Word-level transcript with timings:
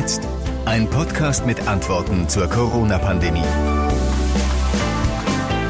jetzt? 0.00 0.26
Ein 0.64 0.88
Podcast 0.88 1.44
mit 1.44 1.68
Antworten 1.68 2.26
zur 2.26 2.48
Corona-Pandemie. 2.48 3.44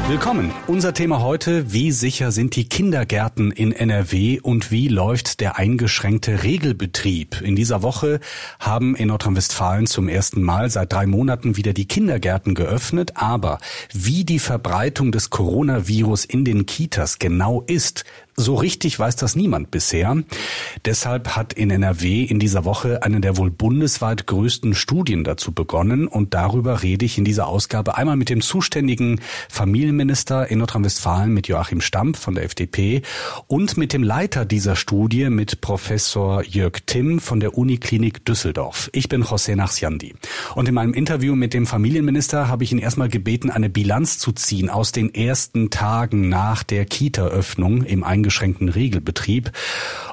Willkommen. 0.07 0.53
Unser 0.67 0.93
Thema 0.93 1.21
heute, 1.21 1.73
wie 1.73 1.91
sicher 1.91 2.31
sind 2.31 2.55
die 2.55 2.67
Kindergärten 2.67 3.51
in 3.51 3.73
NRW 3.73 4.39
und 4.39 4.71
wie 4.71 4.87
läuft 4.87 5.41
der 5.41 5.57
eingeschränkte 5.57 6.43
Regelbetrieb? 6.43 7.41
In 7.41 7.57
dieser 7.57 7.81
Woche 7.81 8.21
haben 8.59 8.95
in 8.95 9.09
Nordrhein-Westfalen 9.09 9.85
zum 9.85 10.07
ersten 10.07 10.41
Mal 10.41 10.69
seit 10.69 10.93
drei 10.93 11.07
Monaten 11.07 11.57
wieder 11.57 11.73
die 11.73 11.87
Kindergärten 11.87 12.55
geöffnet. 12.55 13.13
Aber 13.15 13.59
wie 13.93 14.23
die 14.23 14.39
Verbreitung 14.39 15.11
des 15.11 15.29
Coronavirus 15.29 16.23
in 16.23 16.45
den 16.45 16.65
Kitas 16.65 17.19
genau 17.19 17.63
ist, 17.67 18.05
so 18.41 18.55
richtig 18.55 18.99
weiß 18.99 19.15
das 19.15 19.35
niemand 19.35 19.71
bisher. 19.71 20.17
Deshalb 20.85 21.35
hat 21.35 21.53
in 21.53 21.69
NRW 21.69 22.23
in 22.23 22.39
dieser 22.39 22.65
Woche 22.65 23.03
eine 23.03 23.21
der 23.21 23.37
wohl 23.37 23.51
bundesweit 23.51 24.27
größten 24.27 24.73
Studien 24.73 25.23
dazu 25.23 25.51
begonnen 25.51 26.07
und 26.07 26.33
darüber 26.33 26.83
rede 26.83 27.05
ich 27.05 27.17
in 27.17 27.25
dieser 27.25 27.47
Ausgabe 27.47 27.97
einmal 27.97 28.17
mit 28.17 28.29
dem 28.29 28.41
zuständigen 28.41 29.21
Familienminister 29.49 30.49
in 30.49 30.59
Nordrhein-Westfalen 30.59 31.33
mit 31.33 31.47
Joachim 31.47 31.81
Stampf 31.81 32.19
von 32.19 32.35
der 32.35 32.45
FDP 32.45 33.03
und 33.47 33.77
mit 33.77 33.93
dem 33.93 34.03
Leiter 34.03 34.45
dieser 34.45 34.75
Studie 34.75 35.29
mit 35.29 35.61
Professor 35.61 36.43
Jörg 36.43 36.79
Timm 36.85 37.19
von 37.19 37.39
der 37.39 37.57
Uniklinik 37.57 38.25
Düsseldorf. 38.25 38.89
Ich 38.93 39.07
bin 39.07 39.23
José 39.23 39.55
Nachsiandi 39.55 40.15
und 40.55 40.67
in 40.67 40.73
meinem 40.73 40.93
Interview 40.93 41.35
mit 41.35 41.53
dem 41.53 41.67
Familienminister 41.67 42.47
habe 42.47 42.63
ich 42.63 42.71
ihn 42.71 42.79
erstmal 42.79 43.09
gebeten, 43.09 43.51
eine 43.51 43.69
Bilanz 43.69 44.17
zu 44.17 44.31
ziehen 44.31 44.69
aus 44.69 44.91
den 44.91 45.13
ersten 45.13 45.69
Tagen 45.69 46.29
nach 46.29 46.63
der 46.63 46.85
Kita-Öffnung 46.85 47.83
im 47.83 48.03
eingeschränkten 48.03 48.30
Regelbetrieb. 48.69 49.51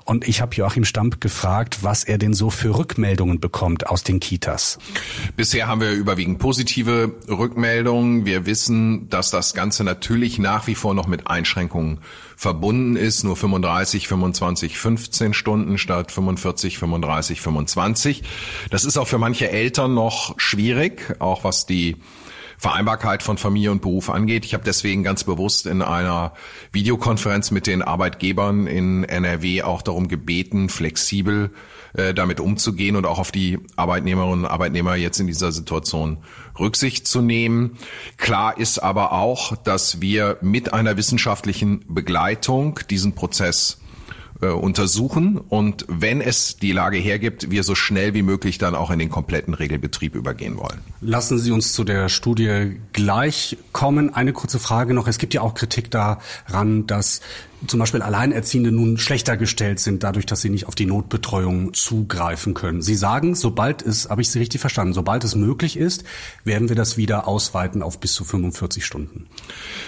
Und 0.04 0.26
ich 0.26 0.40
habe 0.40 0.54
Joachim 0.54 0.84
Stamp 0.84 1.20
gefragt, 1.20 1.80
was 1.82 2.02
er 2.02 2.16
denn 2.16 2.32
so 2.32 2.48
für 2.48 2.78
Rückmeldungen 2.78 3.40
bekommt 3.40 3.88
aus 3.88 4.04
den 4.04 4.20
Kitas. 4.20 4.78
Bisher 5.36 5.66
haben 5.66 5.80
wir 5.80 5.92
überwiegend 5.92 6.38
positive 6.38 7.12
Rückmeldungen. 7.28 8.24
Wir 8.24 8.46
wissen, 8.46 9.10
dass 9.10 9.30
das 9.30 9.52
Ganze 9.52 9.84
natürlich 9.84 10.38
nach 10.38 10.66
wie 10.66 10.74
vor 10.74 10.94
noch 10.94 11.06
mit 11.06 11.26
Einschränkungen 11.26 12.00
verbunden 12.36 12.96
ist. 12.96 13.24
Nur 13.24 13.36
35, 13.36 14.08
25, 14.08 14.78
15 14.78 15.34
Stunden 15.34 15.76
statt 15.76 16.10
45, 16.10 16.78
35, 16.78 17.40
25. 17.40 18.22
Das 18.70 18.84
ist 18.84 18.96
auch 18.96 19.08
für 19.08 19.18
manche 19.18 19.50
Eltern 19.50 19.92
noch 19.92 20.38
schwierig, 20.38 21.16
auch 21.18 21.44
was 21.44 21.66
die 21.66 21.96
Vereinbarkeit 22.58 23.22
von 23.22 23.38
Familie 23.38 23.70
und 23.70 23.82
Beruf 23.82 24.10
angeht. 24.10 24.44
Ich 24.44 24.52
habe 24.52 24.64
deswegen 24.64 25.04
ganz 25.04 25.22
bewusst 25.22 25.66
in 25.66 25.80
einer 25.80 26.34
Videokonferenz 26.72 27.52
mit 27.52 27.68
den 27.68 27.82
Arbeitgebern 27.82 28.66
in 28.66 29.04
NRW 29.04 29.62
auch 29.62 29.80
darum 29.80 30.08
gebeten, 30.08 30.68
flexibel 30.68 31.52
äh, 31.94 32.12
damit 32.12 32.40
umzugehen 32.40 32.96
und 32.96 33.06
auch 33.06 33.20
auf 33.20 33.30
die 33.30 33.60
Arbeitnehmerinnen 33.76 34.40
und 34.40 34.50
Arbeitnehmer 34.50 34.96
jetzt 34.96 35.20
in 35.20 35.28
dieser 35.28 35.52
Situation 35.52 36.18
Rücksicht 36.58 37.06
zu 37.06 37.22
nehmen. 37.22 37.78
Klar 38.16 38.58
ist 38.58 38.80
aber 38.80 39.12
auch, 39.12 39.54
dass 39.56 40.00
wir 40.00 40.38
mit 40.40 40.72
einer 40.72 40.96
wissenschaftlichen 40.96 41.84
Begleitung 41.88 42.80
diesen 42.90 43.14
Prozess 43.14 43.78
äh, 44.40 44.46
untersuchen 44.46 45.38
und 45.38 45.84
wenn 45.88 46.20
es 46.20 46.56
die 46.56 46.72
Lage 46.72 46.98
hergibt, 46.98 47.50
wir 47.50 47.62
so 47.64 47.74
schnell 47.74 48.14
wie 48.14 48.22
möglich 48.22 48.58
dann 48.58 48.74
auch 48.74 48.90
in 48.90 48.98
den 48.98 49.10
kompletten 49.10 49.54
Regelbetrieb 49.54 50.14
übergehen 50.14 50.56
wollen. 50.56 50.80
Lassen 51.00 51.38
Sie 51.38 51.50
uns 51.50 51.72
zu 51.72 51.84
der 51.84 52.08
Studie 52.08 52.76
gleich 52.92 53.56
kommen. 53.72 54.14
Eine 54.14 54.32
kurze 54.32 54.58
Frage 54.58 54.94
noch. 54.94 55.08
Es 55.08 55.18
gibt 55.18 55.34
ja 55.34 55.40
auch 55.40 55.54
Kritik 55.54 55.90
daran, 55.90 56.86
dass 56.86 57.20
zum 57.66 57.80
Beispiel 57.80 58.02
Alleinerziehende 58.02 58.70
nun 58.70 58.98
schlechter 58.98 59.36
gestellt 59.36 59.80
sind, 59.80 60.04
dadurch, 60.04 60.26
dass 60.26 60.40
sie 60.40 60.50
nicht 60.50 60.66
auf 60.66 60.76
die 60.76 60.86
Notbetreuung 60.86 61.74
zugreifen 61.74 62.54
können. 62.54 62.82
Sie 62.82 62.94
sagen, 62.94 63.34
sobald 63.34 63.82
es, 63.82 64.08
habe 64.08 64.22
ich 64.22 64.30
Sie 64.30 64.38
richtig 64.38 64.60
verstanden, 64.60 64.94
sobald 64.94 65.24
es 65.24 65.34
möglich 65.34 65.76
ist, 65.76 66.04
werden 66.44 66.68
wir 66.68 66.76
das 66.76 66.96
wieder 66.96 67.26
ausweiten 67.26 67.82
auf 67.82 67.98
bis 67.98 68.14
zu 68.14 68.24
45 68.24 68.84
Stunden. 68.84 69.26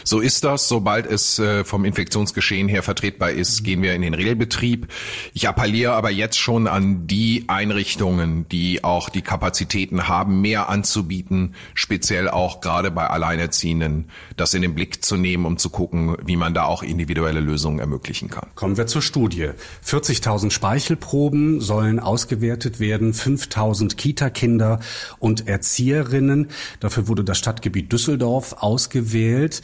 So 0.02 0.18
ist 0.18 0.42
das. 0.42 0.68
Sobald 0.68 1.06
es 1.06 1.38
äh, 1.38 1.64
vom 1.64 1.84
Infektionsgeschehen 1.84 2.68
her 2.68 2.82
vertretbar 2.82 3.30
ist, 3.30 3.62
gehen 3.62 3.82
wir 3.82 3.94
in 3.94 4.02
den 4.02 4.14
Regelbetrieb. 4.14 4.88
Ich 5.32 5.48
appelliere 5.48 5.92
aber 5.92 6.10
jetzt 6.10 6.38
schon 6.38 6.66
an 6.66 7.06
die 7.06 7.44
Einrichtungen, 7.46 8.48
die 8.48 8.82
auch 8.82 9.08
die 9.08 9.22
Kapazitäten 9.22 10.08
haben, 10.08 10.40
mehr 10.40 10.68
anzubieten, 10.68 11.54
speziell 11.74 12.28
auch 12.28 12.60
gerade 12.60 12.90
bei 12.90 13.06
Alleinerziehenden, 13.06 14.10
das 14.36 14.54
in 14.54 14.62
den 14.62 14.74
Blick 14.74 15.04
zu 15.04 15.16
nehmen, 15.16 15.44
um 15.46 15.56
zu 15.56 15.70
gucken, 15.70 16.16
wie 16.24 16.36
man 16.36 16.52
da 16.52 16.64
auch 16.64 16.82
individuelle 16.82 17.40
Lösungen 17.40 17.59
Lösungen 17.60 17.78
ermöglichen 17.78 18.30
kann. 18.30 18.48
Kommen 18.54 18.78
wir 18.78 18.86
zur 18.86 19.02
Studie. 19.02 19.50
40.000 19.84 20.50
Speichelproben 20.50 21.60
sollen 21.60 22.00
ausgewertet 22.00 22.80
werden, 22.80 23.12
5.000 23.12 23.96
Kita-Kinder 23.96 24.80
und 25.18 25.46
Erzieherinnen. 25.46 26.48
Dafür 26.80 27.06
wurde 27.06 27.22
das 27.22 27.36
Stadtgebiet 27.36 27.92
Düsseldorf 27.92 28.56
ausgewählt. 28.60 29.60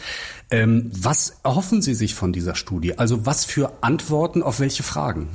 Ähm, 0.50 0.90
was 0.92 1.38
erhoffen 1.42 1.80
Sie 1.80 1.94
sich 1.94 2.14
von 2.14 2.34
dieser 2.34 2.54
Studie? 2.54 2.98
Also 2.98 3.24
was 3.24 3.46
für 3.46 3.72
Antworten 3.82 4.42
auf 4.42 4.60
welche 4.60 4.82
Fragen? 4.82 5.28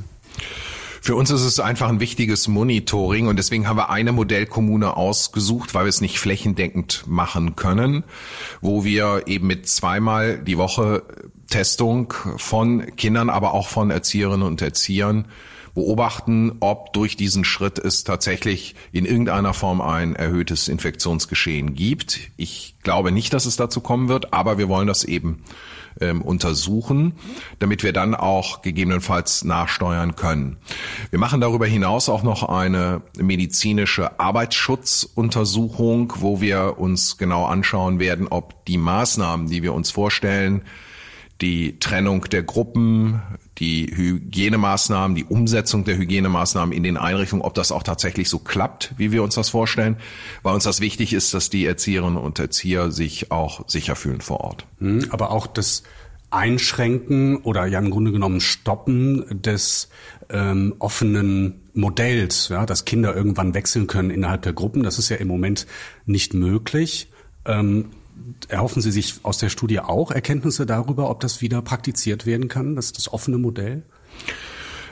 Für 1.04 1.16
uns 1.16 1.32
ist 1.32 1.42
es 1.42 1.60
einfach 1.60 1.90
ein 1.90 2.00
wichtiges 2.00 2.48
Monitoring 2.48 3.26
und 3.26 3.38
deswegen 3.38 3.68
haben 3.68 3.78
wir 3.78 3.90
eine 3.90 4.12
Modellkommune 4.12 4.96
ausgesucht, 4.96 5.74
weil 5.74 5.86
wir 5.86 5.90
es 5.90 6.00
nicht 6.00 6.20
flächendeckend 6.20 7.06
machen 7.08 7.56
können, 7.56 8.04
wo 8.62 8.84
wir 8.84 9.24
eben 9.26 9.48
mit 9.48 9.68
zweimal 9.68 10.38
die 10.38 10.60
Woche 10.60 11.02
Testung 11.50 12.14
von 12.38 12.96
Kindern, 12.98 13.32
aber 13.32 13.56
auch 13.56 13.68
von 13.68 13.90
Erzieherinnen 13.90 14.46
und 14.46 14.62
Erziehern 14.62 15.26
beobachten, 15.74 16.58
ob 16.60 16.94
durch 16.94 17.16
diesen 17.16 17.46
Schritt 17.46 17.80
es 17.80 18.04
tatsächlich 18.04 18.76
in 18.92 19.06
irgendeiner 19.06 19.56
Form 19.56 19.82
ein 19.82 20.16
erhöhtes 20.16 20.68
Infektionsgeschehen 20.68 21.74
gibt. 21.74 22.20
Ich 22.38 22.76
glaube 22.84 23.12
nicht, 23.12 23.34
dass 23.34 23.48
es 23.48 23.56
dazu 23.56 23.82
kommen 23.82 24.08
wird, 24.08 24.34
aber 24.34 24.60
wir 24.60 24.70
wollen 24.70 24.88
das 24.88 25.04
eben 25.04 25.42
ähm, 26.00 26.22
untersuchen, 26.22 27.14
damit 27.60 27.84
wir 27.84 27.94
dann 27.94 28.16
auch 28.16 28.62
gegebenenfalls 28.62 29.44
nachsteuern 29.44 30.16
können. 30.16 30.58
Wir 31.10 31.20
machen 31.20 31.42
darüber 31.42 31.66
hinaus 31.68 32.10
auch 32.10 32.24
noch 32.24 32.48
eine 32.48 33.02
medizinische 33.18 34.20
Arbeitsschutzuntersuchung, 34.20 36.14
wo 36.18 36.42
wir 36.42 36.80
uns 36.80 37.18
genau 37.18 37.46
anschauen 37.46 38.00
werden, 38.00 38.28
ob 38.30 38.66
die 38.66 38.78
Maßnahmen, 38.78 39.48
die 39.48 39.64
wir 39.64 39.74
uns 39.74 39.92
vorstellen, 39.92 40.64
die 41.42 41.80
Trennung 41.80 42.26
der 42.26 42.44
Gruppen, 42.44 43.22
die 43.58 43.92
Hygienemaßnahmen, 43.94 45.16
die 45.16 45.26
Umsetzung 45.26 45.84
der 45.84 45.98
Hygienemaßnahmen 45.98 46.76
in 46.76 46.84
den 46.84 46.98
Einrichtungen, 46.98 47.44
ob 47.44 47.54
das 47.54 47.72
auch 47.72 47.84
tatsächlich 47.84 48.30
so 48.30 48.40
klappt, 48.40 48.94
wie 48.98 49.12
wir 49.12 49.24
uns 49.24 49.36
das 49.36 49.50
vorstellen, 49.50 49.98
weil 50.42 50.54
uns 50.54 50.64
das 50.64 50.80
wichtig 50.80 51.14
ist, 51.14 51.34
dass 51.34 51.50
die 51.50 51.66
Erzieherinnen 51.66 52.18
und 52.18 52.40
Erzieher 52.40 52.92
sich 52.92 53.32
auch 53.32 53.68
sicher 53.68 53.96
fühlen 53.96 54.22
vor 54.22 54.42
Ort. 54.42 54.66
Hm, 54.80 55.08
aber 55.12 55.32
auch 55.32 55.48
das 55.48 55.84
Einschränken 56.32 57.38
oder 57.38 57.66
ja 57.66 57.80
im 57.80 57.92
Grunde 57.92 58.14
genommen 58.14 58.40
Stoppen 58.40 59.42
des 59.42 59.90
ähm, 60.30 60.76
offenen 60.80 61.62
Modells, 61.74 62.50
ja, 62.50 62.66
dass 62.66 62.86
Kinder 62.86 63.16
irgendwann 63.16 63.54
wechseln 63.54 63.86
können 63.88 64.10
innerhalb 64.10 64.42
der 64.44 64.54
Gruppen, 64.54 64.84
das 64.84 64.98
ist 64.98 65.10
ja 65.10 65.18
im 65.18 65.28
Moment 65.28 65.68
nicht 66.06 66.34
möglich. 66.34 67.12
Ähm, 67.46 67.90
erhoffen 68.48 68.82
Sie 68.82 68.92
sich 68.92 69.16
aus 69.24 69.38
der 69.38 69.50
Studie 69.50 69.80
auch 69.80 70.12
Erkenntnisse 70.12 70.66
darüber, 70.66 71.10
ob 71.10 71.20
das 71.20 71.42
wieder 71.42 71.62
praktiziert 71.62 72.26
werden 72.26 72.48
kann, 72.48 72.76
das, 72.76 72.94
das 72.94 73.12
offene 73.12 73.38
Modell? 73.38 73.84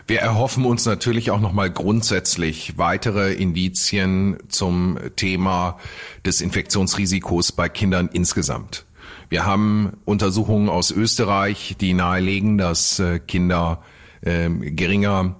Wir 0.07 0.21
erhoffen 0.21 0.65
uns 0.65 0.85
natürlich 0.85 1.29
auch 1.29 1.39
nochmal 1.39 1.69
grundsätzlich 1.69 2.77
weitere 2.77 3.33
Indizien 3.33 4.37
zum 4.47 4.97
Thema 5.15 5.77
des 6.25 6.41
Infektionsrisikos 6.41 7.51
bei 7.51 7.69
Kindern 7.69 8.09
insgesamt. 8.11 8.85
Wir 9.29 9.45
haben 9.45 9.97
Untersuchungen 10.05 10.67
aus 10.67 10.89
Österreich, 10.89 11.75
die 11.79 11.93
nahelegen, 11.93 12.57
dass 12.57 12.97
äh, 12.97 13.19
Kinder 13.19 13.83
äh, 14.21 14.49
geringer 14.49 15.35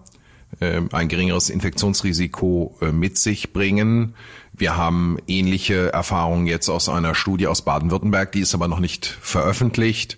äh, 0.60 0.82
ein 0.92 1.08
geringeres 1.08 1.50
Infektionsrisiko 1.50 2.78
äh, 2.82 2.92
mit 2.92 3.18
sich 3.18 3.54
bringen. 3.54 4.14
Wir 4.60 4.76
haben 4.76 5.18
ähnliche 5.26 5.94
Erfahrungen 5.94 6.46
jetzt 6.46 6.68
aus 6.68 6.90
einer 6.90 7.16
Studie 7.16 7.48
aus 7.48 7.62
Baden-Württemberg, 7.62 8.34
die 8.34 8.42
ist 8.42 8.54
aber 8.54 8.68
noch 8.68 8.82
nicht 8.82 9.06
veröffentlicht. 9.06 10.18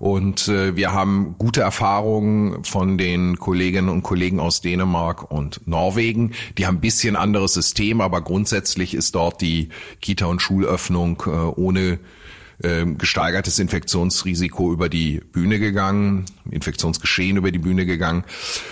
Und 0.00 0.48
äh, 0.48 0.74
wir 0.74 0.92
haben 0.92 1.36
gute 1.38 1.60
Erfahrungen 1.60 2.64
von 2.64 2.98
den 2.98 3.38
Kolleginnen 3.38 3.88
und 3.88 4.02
Kollegen 4.02 4.40
aus 4.40 4.60
Dänemark 4.60 5.30
und 5.30 5.66
Norwegen. 5.68 6.32
Die 6.58 6.66
haben 6.66 6.78
ein 6.78 6.80
bisschen 6.80 7.14
anderes 7.14 7.54
System, 7.54 8.00
aber 8.00 8.22
grundsätzlich 8.22 8.92
ist 8.92 9.14
dort 9.14 9.40
die 9.40 9.68
Kita- 10.02 10.26
und 10.26 10.42
Schulöffnung 10.42 11.22
äh, 11.26 11.30
ohne 11.30 12.00
ähm, 12.62 12.98
gesteigertes 12.98 13.58
Infektionsrisiko 13.58 14.72
über 14.72 14.88
die 14.88 15.20
Bühne 15.20 15.58
gegangen, 15.58 16.26
Infektionsgeschehen 16.50 17.36
über 17.36 17.50
die 17.50 17.58
Bühne 17.58 17.86
gegangen. 17.86 18.24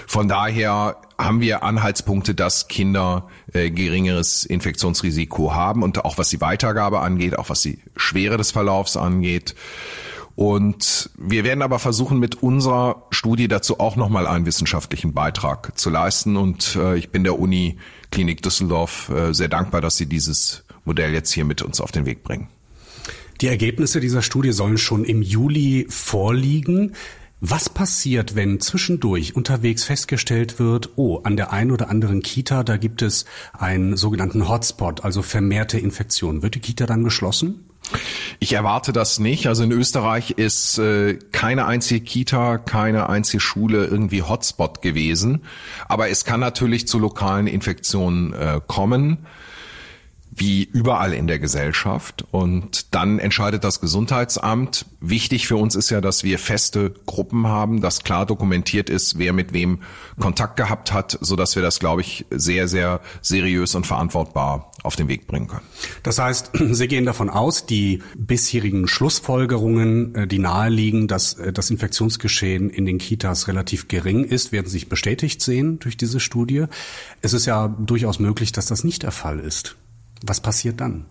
Von 0.07 0.29
daher 0.29 0.97
haben 1.19 1.41
wir 1.41 1.63
Anhaltspunkte, 1.63 2.35
dass 2.35 2.69
Kinder 2.69 3.29
äh, 3.53 3.71
geringeres 3.71 4.45
Infektionsrisiko 4.45 5.55
haben 5.55 5.83
und 5.83 6.05
auch 6.05 6.19
was 6.19 6.31
die 6.31 6.41
Weitergabe 6.41 7.01
angeht, 7.01 7.39
auch 7.39 7.51
was 7.51 7.63
die 7.63 7.79
Schwere 7.97 8.37
des 8.37 8.53
Verlaufs 8.53 8.97
angeht. 8.97 9.55
Und 10.37 11.11
wir 11.17 11.45
werden 11.45 11.63
aber 11.63 11.79
versuchen, 11.79 12.19
mit 12.19 12.43
unserer 12.43 13.05
Studie 13.11 13.47
dazu 13.47 13.79
auch 13.79 13.95
nochmal 13.95 14.27
einen 14.27 14.47
wissenschaftlichen 14.47 15.13
Beitrag 15.13 15.79
zu 15.79 15.91
leisten. 15.91 16.37
Und 16.37 16.75
äh, 16.77 16.97
ich 16.97 17.11
bin 17.11 17.23
der 17.23 17.39
Uni 17.39 17.79
Klinik 18.11 18.43
Düsseldorf 18.43 19.11
äh, 19.11 19.33
sehr 19.33 19.49
dankbar, 19.49 19.81
dass 19.81 19.97
sie 19.97 20.07
dieses 20.07 20.65
Modell 20.85 21.13
jetzt 21.13 21.33
hier 21.33 21.45
mit 21.45 21.63
uns 21.63 21.81
auf 21.81 21.93
den 21.93 22.05
Weg 22.05 22.25
bringen. 22.25 22.49
Die 23.41 23.49
Ergebnisse 23.49 24.01
dieser 24.01 24.23
Studie 24.23 24.53
sollen 24.53 24.79
schon 24.79 25.05
im 25.05 25.23
Juli 25.23 25.87
vorliegen. 25.89 26.93
Was 27.41 27.69
passiert, 27.69 28.37
wenn 28.37 28.61
zwischendurch 28.61 29.37
unterwegs 29.37 29.85
festgestellt 29.85 30.59
wird, 30.59 30.91
oh, 30.97 31.19
an 31.25 31.37
der 31.37 31.53
einen 31.53 31.73
oder 31.73 31.91
anderen 31.91 32.23
Kita, 32.23 32.63
da 32.63 32.79
gibt 32.79 33.03
es 33.03 33.27
einen 33.53 33.99
sogenannten 33.99 34.49
Hotspot, 34.49 35.05
also 35.05 35.21
vermehrte 35.21 35.79
Infektionen. 35.79 36.43
Wird 36.43 36.55
die 36.55 36.61
Kita 36.61 36.87
dann 36.87 37.05
geschlossen? 37.05 37.67
Ich 38.39 38.55
erwarte 38.55 38.95
das 38.95 39.19
nicht. 39.19 39.47
Also 39.47 39.63
in 39.63 39.73
Österreich 39.73 40.31
ist 40.31 40.79
äh, 40.79 41.19
keine 41.33 41.67
einzige 41.67 42.01
Kita, 42.01 42.57
keine 42.57 43.11
einzige 43.11 43.41
Schule 43.41 43.85
irgendwie 43.85 44.23
Hotspot 44.23 44.81
gewesen. 44.81 45.43
Aber 45.87 46.09
es 46.09 46.25
kann 46.25 46.41
natürlich 46.41 46.89
zu 46.89 46.99
lokalen 46.99 47.47
Infektionen 47.47 48.33
äh, 48.33 48.61
kommen 48.67 49.27
wie 50.37 50.65
überall 50.65 51.13
in 51.13 51.27
der 51.27 51.39
Gesellschaft. 51.39 52.25
Und 52.31 52.95
dann 52.95 53.19
entscheidet 53.19 53.65
das 53.65 53.81
Gesundheitsamt. 53.81 54.87
Wichtig 55.01 55.47
für 55.47 55.57
uns 55.57 55.75
ist 55.75 55.91
ja, 55.91 56.01
dass 56.01 56.25
wir 56.25 56.39
feste 56.39 56.91
Gruppen 57.07 57.47
haben, 57.47 57.81
dass 57.81 58.03
klar 58.03 58.27
dokumentiert 58.27 58.91
ist, 58.91 59.19
wer 59.19 59.33
mit 59.33 59.53
wem 59.53 59.81
Kontakt 60.19 60.57
gehabt 60.57 60.93
hat, 60.93 61.19
so 61.21 61.37
dass 61.37 61.55
wir 61.55 61.63
das, 61.63 61.79
glaube 61.79 62.01
ich, 62.01 62.27
sehr, 62.31 62.69
sehr 62.69 63.01
seriös 63.23 63.75
und 63.75 63.87
verantwortbar 63.87 64.73
auf 64.83 64.97
den 64.97 65.09
Weg 65.09 65.27
bringen 65.27 65.49
können. 65.49 65.67
Das 66.03 66.19
heißt, 66.19 66.51
Sie 66.71 66.89
gehen 66.89 67.07
davon 67.07 67.31
aus, 67.31 67.67
die 67.67 68.03
bisherigen 68.17 68.89
Schlussfolgerungen, 68.89 70.15
äh, 70.15 70.27
die 70.27 70.39
naheliegen, 70.39 71.09
dass 71.09 71.35
äh, 71.35 71.53
das 71.53 71.71
Infektionsgeschehen 71.71 72.71
in 72.71 72.87
den 72.87 72.99
Kitas 72.99 73.49
relativ 73.49 73.89
gering 73.89 74.25
ist, 74.25 74.53
werden 74.53 74.69
sich 74.69 74.89
bestätigt 74.89 75.43
sehen 75.43 75.79
durch 75.79 75.97
diese 75.97 76.21
Studie. 76.21 76.67
Es 77.23 77.33
ist 77.33 77.47
ja 77.47 77.69
durchaus 77.69 78.19
möglich, 78.19 78.53
dass 78.53 78.67
das 78.67 78.85
nicht 78.85 79.05
der 79.05 79.13
Fall 79.13 79.39
ist. 79.39 79.77
Was 80.27 80.41
passiert 80.41 80.81
dann? 80.81 81.07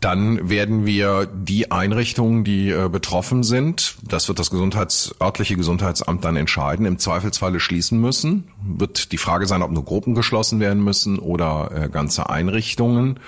Dann 0.00 0.48
werden 0.48 0.86
wir 0.86 1.26
die 1.26 1.72
Einrichtungen, 1.72 2.44
die 2.44 2.70
äh, 2.70 2.88
betroffen 2.88 3.42
sind, 3.42 3.96
das 4.02 4.28
wird 4.28 4.38
das 4.38 4.50
Gesundheits, 4.50 5.14
örtliche 5.20 5.56
Gesundheitsamt 5.56 6.24
dann 6.24 6.36
entscheiden, 6.36 6.86
im 6.86 6.98
Zweifelsfalle 6.98 7.58
schließen 7.58 8.00
müssen. 8.00 8.44
Wird 8.62 9.10
die 9.10 9.18
Frage 9.18 9.46
sein, 9.46 9.62
ob 9.62 9.72
nur 9.72 9.84
Gruppen 9.84 10.14
geschlossen 10.14 10.60
werden 10.60 10.84
müssen 10.84 11.18
oder 11.18 11.70
äh, 11.74 11.88
ganze 11.88 12.30
Einrichtungen. 12.30 13.18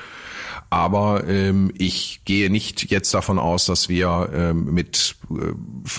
Aber 0.70 1.26
ähm, 1.26 1.72
ich 1.76 2.22
gehe 2.25 2.49
nicht 2.49 2.93
jetzt 2.93 3.12
davon 3.12 3.40
aus, 3.40 3.67
dass 3.67 3.88
wir 3.88 4.31
ähm, 4.32 4.72
mit 4.72 5.17
äh, 5.28 5.52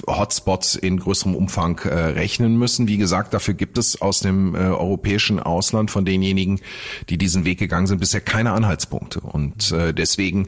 Hotspots 0.08 0.76
in 0.76 0.98
größerem 0.98 1.36
Umfang 1.36 1.78
äh, 1.80 1.94
rechnen 1.94 2.58
müssen. 2.58 2.88
Wie 2.88 2.98
gesagt, 2.98 3.34
dafür 3.34 3.54
gibt 3.54 3.78
es 3.78 4.02
aus 4.02 4.22
dem 4.22 4.56
äh, 4.56 4.60
europäischen 4.60 5.42
Ausland 5.42 5.92
von 5.92 6.06
denjenigen, 6.06 6.62
die 7.10 7.18
diesen 7.18 7.44
Weg 7.44 7.60
gegangen 7.60 7.86
sind, 7.86 8.00
bisher 8.00 8.22
keine 8.22 8.54
Anhaltspunkte. 8.54 9.20
Und 9.20 9.74
äh, 9.74 9.94
deswegen 9.94 10.48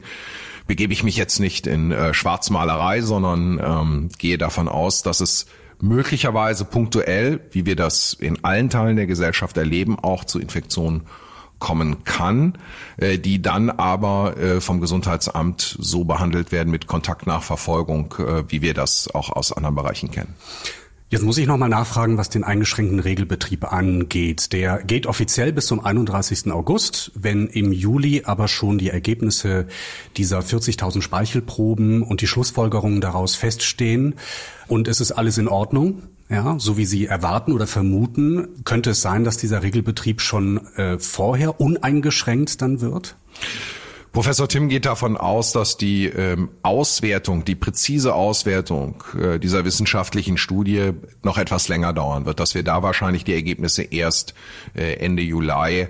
begebe 0.66 0.94
ich 0.94 1.04
mich 1.04 1.18
jetzt 1.18 1.38
nicht 1.38 1.66
in 1.66 1.92
äh, 1.92 2.14
Schwarzmalerei, 2.14 3.02
sondern 3.02 3.60
ähm, 3.62 4.08
gehe 4.16 4.38
davon 4.38 4.68
aus, 4.68 5.02
dass 5.02 5.20
es 5.20 5.44
möglicherweise 5.82 6.64
punktuell, 6.64 7.40
wie 7.50 7.66
wir 7.66 7.76
das 7.76 8.14
in 8.14 8.42
allen 8.42 8.70
Teilen 8.70 8.96
der 8.96 9.06
Gesellschaft 9.06 9.58
erleben, 9.58 9.98
auch 9.98 10.24
zu 10.24 10.38
Infektionen 10.38 11.02
kommen 11.58 12.04
kann, 12.04 12.58
äh, 12.96 13.18
die 13.18 13.40
dann 13.40 13.70
aber 13.70 14.36
äh, 14.36 14.60
vom 14.60 14.80
Gesundheitsamt 14.80 15.76
so 15.78 16.04
behandelt 16.04 16.52
werden 16.52 16.70
mit 16.70 16.86
Kontaktnachverfolgung, 16.86 18.14
äh, 18.18 18.44
wie 18.48 18.62
wir 18.62 18.74
das 18.74 19.08
auch 19.14 19.30
aus 19.30 19.52
anderen 19.52 19.74
Bereichen 19.74 20.10
kennen. 20.10 20.34
Jetzt 21.14 21.22
muss 21.22 21.38
ich 21.38 21.46
nochmal 21.46 21.68
nachfragen, 21.68 22.18
was 22.18 22.28
den 22.28 22.42
eingeschränkten 22.42 22.98
Regelbetrieb 22.98 23.72
angeht. 23.72 24.52
Der 24.52 24.82
geht 24.82 25.06
offiziell 25.06 25.52
bis 25.52 25.66
zum 25.66 25.78
31. 25.78 26.50
August. 26.50 27.12
Wenn 27.14 27.46
im 27.46 27.72
Juli 27.72 28.22
aber 28.24 28.48
schon 28.48 28.78
die 28.78 28.88
Ergebnisse 28.88 29.68
dieser 30.16 30.40
40.000 30.40 31.02
Speichelproben 31.02 32.02
und 32.02 32.20
die 32.20 32.26
Schlussfolgerungen 32.26 33.00
daraus 33.00 33.36
feststehen 33.36 34.16
und 34.66 34.88
es 34.88 35.00
ist 35.00 35.12
alles 35.12 35.38
in 35.38 35.46
Ordnung, 35.46 36.02
ja, 36.30 36.56
so 36.58 36.76
wie 36.76 36.86
Sie 36.86 37.06
erwarten 37.06 37.52
oder 37.52 37.66
vermuten, 37.66 38.64
könnte 38.64 38.90
es 38.90 39.02
sein, 39.02 39.24
dass 39.24 39.36
dieser 39.36 39.62
Regelbetrieb 39.62 40.20
schon 40.20 40.66
äh, 40.76 40.98
vorher 40.98 41.60
uneingeschränkt 41.60 42.62
dann 42.62 42.80
wird? 42.80 43.16
Professor 44.14 44.48
Tim 44.48 44.68
geht 44.68 44.86
davon 44.86 45.16
aus, 45.16 45.50
dass 45.50 45.76
die 45.76 46.06
ähm, 46.06 46.50
Auswertung, 46.62 47.44
die 47.44 47.56
präzise 47.56 48.14
Auswertung 48.14 49.02
äh, 49.20 49.40
dieser 49.40 49.64
wissenschaftlichen 49.64 50.38
Studie 50.38 50.92
noch 51.24 51.36
etwas 51.36 51.66
länger 51.66 51.92
dauern 51.92 52.24
wird, 52.24 52.38
dass 52.38 52.54
wir 52.54 52.62
da 52.62 52.84
wahrscheinlich 52.84 53.24
die 53.24 53.34
Ergebnisse 53.34 53.82
erst 53.82 54.34
äh, 54.76 54.94
Ende 54.94 55.22
Juli 55.22 55.88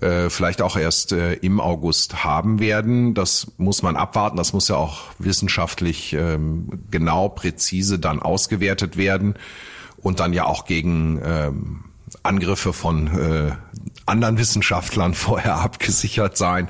äh, 0.00 0.30
vielleicht 0.30 0.62
auch 0.62 0.76
erst 0.76 1.12
äh, 1.12 1.34
im 1.34 1.60
August 1.60 2.24
haben 2.24 2.60
werden. 2.60 3.14
Das 3.14 3.52
muss 3.56 3.82
man 3.82 3.96
abwarten. 3.96 4.36
Das 4.36 4.52
muss 4.52 4.68
ja 4.68 4.76
auch 4.76 5.02
wissenschaftlich 5.18 6.12
ähm, 6.12 6.68
genau, 6.90 7.28
präzise 7.28 7.98
dann 7.98 8.20
ausgewertet 8.20 8.96
werden 8.96 9.34
und 9.98 10.20
dann 10.20 10.32
ja 10.32 10.44
auch 10.44 10.64
gegen 10.64 11.20
ähm, 11.22 11.84
Angriffe 12.22 12.72
von 12.72 13.06
äh, 13.06 13.52
anderen 14.06 14.38
Wissenschaftlern 14.38 15.14
vorher 15.14 15.56
abgesichert 15.56 16.36
sein. 16.36 16.68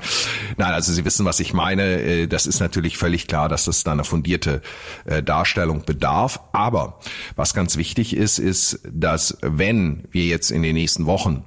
Nein, 0.57 0.73
also 0.73 0.93
Sie 0.93 1.05
wissen, 1.05 1.25
was 1.25 1.39
ich 1.39 1.53
meine. 1.53 2.01
Äh, 2.01 2.27
das 2.27 2.45
ist 2.45 2.59
natürlich 2.59 2.97
völlig 2.97 3.27
klar, 3.27 3.49
dass 3.49 3.65
das 3.65 3.83
dann 3.83 3.93
eine 3.93 4.03
fundierte 4.03 4.61
äh, 5.05 5.23
Darstellung 5.23 5.83
bedarf. 5.85 6.39
Aber 6.53 6.99
was 7.35 7.53
ganz 7.53 7.77
wichtig 7.77 8.15
ist, 8.15 8.39
ist, 8.39 8.81
dass 8.91 9.37
wenn 9.41 10.07
wir 10.11 10.25
jetzt 10.25 10.51
in 10.51 10.63
den 10.63 10.75
nächsten 10.75 11.05
Wochen 11.05 11.45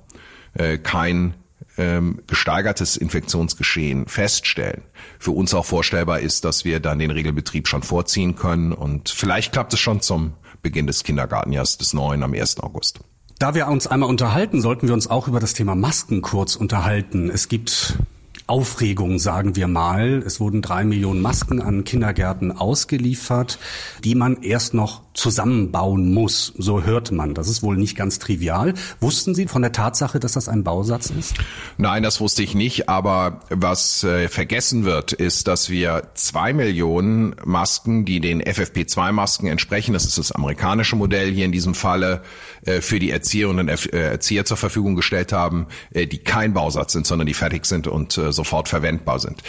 äh, 0.55 0.79
kein 0.79 1.35
ähm, 1.77 2.21
gesteigertes 2.27 2.97
Infektionsgeschehen 2.97 4.07
feststellen, 4.07 4.83
für 5.19 5.33
uns 5.33 5.55
auch 5.55 5.65
vorstellbar 5.65 6.21
ist, 6.21 6.45
dass 6.45 6.65
wir 6.65 6.81
dann 6.81 6.99
den 6.99 7.11
Regelbetrieb 7.11 7.69
schon 7.69 7.83
vorziehen 7.83 8.37
können 8.37 8.73
und 8.73 9.09
vielleicht 9.09 9.53
klappt 9.53 9.73
es 9.73 9.81
schon 9.81 10.01
zum 10.01 10.35
Beginn 10.63 10.87
des 10.87 11.05
Kindergartenjahres 11.05 11.79
des 11.79 11.93
neuen 11.93 12.23
am 12.23 12.33
1. 12.33 12.61
August. 12.61 13.01
Da 13.39 13.55
wir 13.55 13.67
uns 13.67 13.87
einmal 13.87 14.09
unterhalten, 14.09 14.61
sollten 14.61 14.87
wir 14.87 14.95
uns 14.95 15.09
auch 15.09 15.29
über 15.29 15.41
das 15.41 15.55
Thema 15.55 15.75
Masken 15.75 16.23
kurz 16.23 16.55
unterhalten. 16.55 17.31
Es 17.31 17.49
gibt 17.49 17.99
Aufregung, 18.47 19.19
sagen 19.19 19.57
wir 19.57 19.69
mal. 19.69 20.23
Es 20.25 20.39
wurden 20.39 20.61
drei 20.61 20.85
Millionen 20.85 21.23
Masken 21.23 21.63
an 21.63 21.85
Kindergärten 21.85 22.53
ausgeliefert, 22.53 23.59
die 24.05 24.15
man 24.15 24.43
erst 24.43 24.75
noch 24.75 25.03
zusammenbauen 25.15 26.13
muss. 26.13 26.53
So 26.59 26.83
hört 26.83 27.13
man. 27.13 27.35
Das 27.35 27.49
ist 27.49 27.63
wohl 27.63 27.77
nicht 27.77 27.97
ganz 27.97 28.19
trivial. 28.19 28.75
Wussten 29.01 29.35
Sie 29.35 29.47
von 29.47 29.63
der 29.63 29.73
Tatsache, 29.73 30.19
dass 30.19 30.33
das 30.33 30.49
ein 30.49 30.65
Bausatz 30.65 31.11
ist? 31.11 31.35
Nein, 31.79 32.03
das 32.03 32.21
wusste 32.21 32.43
ich 32.43 32.55
nicht. 32.55 32.89
Aber 32.89 33.41
was 33.49 34.03
äh, 34.03 34.29
vergessen 34.29 34.85
wird, 34.85 35.13
ist, 35.13 35.47
dass 35.47 35.71
wir 35.71 36.09
zwei 36.15 36.53
Millionen 36.53 37.37
Masken, 37.45 38.05
die 38.05 38.21
den 38.21 38.43
FFP2-Masken 38.43 39.47
entsprechen, 39.47 39.93
das 39.93 40.05
ist 40.05 40.19
das 40.19 40.33
amerikanische 40.33 40.97
Modell 40.97 41.31
hier 41.31 41.45
in 41.45 41.53
diesem 41.53 41.75
Falle, 41.75 42.23
äh, 42.67 42.81
für 42.81 42.99
die 42.99 43.11
Erzieherinnen 43.11 43.69
und 43.69 43.93
äh, 43.93 44.11
Erzieher 44.11 44.45
zur 44.45 44.57
Verfügung 44.57 44.97
gestellt 44.97 45.33
haben, 45.33 45.67
äh, 45.93 46.07
die 46.07 46.19
kein 46.19 46.55
Bausatz 46.55 46.93
sind, 46.93 47.07
sondern 47.07 47.27
die 47.27 47.35
fertig 47.35 47.67
sind 47.67 47.87
und 47.87 48.19
äh, 48.19 48.33
sofort 48.33 48.69
verwendbar 48.69 49.21
sind. 49.21 49.43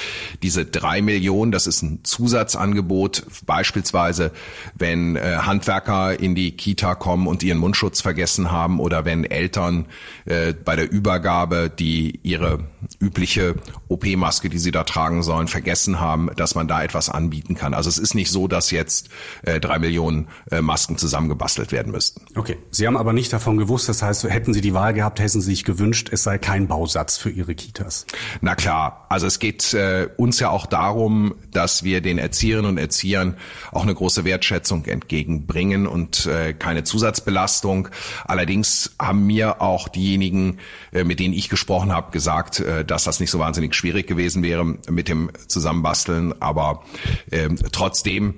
Diese 0.44 0.64
drei 0.64 1.02
Millionen, 1.02 1.52
das 1.52 1.66
ist 1.66 1.82
ein 1.82 2.04
Zusatzangebot, 2.04 3.24
beispielsweise 3.48 4.32
wenn 4.76 5.16
äh, 5.16 5.38
Handwerker 5.56 6.20
in 6.20 6.36
die 6.36 6.52
Kita 6.52 6.96
kommen 6.96 7.28
und 7.28 7.42
ihren 7.42 7.58
Mundschutz 7.58 8.02
vergessen 8.02 8.52
haben 8.52 8.80
oder 8.82 9.06
wenn 9.06 9.24
Eltern 9.24 9.86
äh, 10.26 10.54
bei 10.54 10.76
der 10.76 10.92
Übergabe 10.92 11.70
die 11.70 12.20
ihre 12.24 12.60
übliche 13.00 13.56
OP-Maske, 13.88 14.50
die 14.50 14.58
sie 14.58 14.72
da 14.72 14.84
tragen 14.84 15.24
sollen, 15.24 15.48
vergessen 15.48 16.00
haben, 16.00 16.30
dass 16.36 16.56
man 16.56 16.68
da 16.68 16.84
etwas 16.84 17.10
anbieten 17.10 17.56
kann. 17.56 17.74
Also 17.74 17.90
es 17.90 17.98
ist 17.98 18.16
nicht 18.16 18.30
so, 18.30 18.48
dass 18.48 18.70
jetzt 18.72 19.10
äh, 19.44 19.60
drei 19.60 19.80
Millionen 19.80 20.28
äh, 20.52 20.62
Masken 20.62 20.98
zusammengebastelt 20.98 21.72
werden 21.72 21.92
müssten. 21.92 22.22
Okay. 22.36 22.58
Sie 22.70 22.86
haben 22.86 22.98
aber 22.98 23.14
nicht 23.14 23.32
davon 23.32 23.58
gewusst, 23.58 23.88
das 23.88 24.02
heißt, 24.02 24.26
hätten 24.26 24.54
Sie 24.54 24.62
die 24.62 24.74
Wahl 24.74 24.94
gehabt, 24.94 25.20
hätten 25.20 25.42
Sie 25.42 25.42
sich 25.42 25.64
gewünscht, 25.64 26.10
es 26.12 26.24
sei 26.24 26.38
kein 26.38 26.68
Bausatz 26.68 27.18
für 27.18 27.30
Ihre 27.30 27.56
Kitas. 27.56 28.06
Na 28.42 28.56
klar, 28.56 29.06
also 29.10 29.26
es 29.26 29.40
geht 29.40 29.74
äh, 29.74 30.10
uns 30.18 30.40
ja 30.40 30.50
auch 30.50 30.66
darum, 30.66 31.36
dass 31.52 31.84
wir 31.84 32.02
den 32.02 32.18
Erzieherinnen 32.18 32.72
und 32.72 32.78
Erziehern 32.78 33.38
auch 33.72 33.84
eine 33.84 33.96
große 33.96 34.26
Wertschätzung 34.26 34.86
entgegen 34.86 35.45
bringen 35.48 35.88
und 35.88 36.26
äh, 36.26 36.54
keine 36.54 36.84
Zusatzbelastung. 36.84 37.90
Allerdings 38.26 38.96
haben 39.00 39.26
mir 39.26 39.62
auch 39.62 39.88
diejenigen, 39.88 40.60
äh, 40.92 41.04
mit 41.04 41.20
denen 41.20 41.34
ich 41.34 41.50
gesprochen 41.50 41.92
habe, 41.92 42.12
gesagt, 42.12 42.60
äh, 42.60 42.86
dass 42.86 43.04
das 43.04 43.20
nicht 43.20 43.32
so 43.32 43.40
wahnsinnig 43.40 43.76
schwierig 43.76 44.08
gewesen 44.08 44.44
wäre 44.44 44.66
mit 44.66 45.08
dem 45.08 45.32
Zusammenbasteln. 45.48 46.42
Aber 46.42 46.84
äh, 47.32 47.50
trotzdem, 47.72 48.36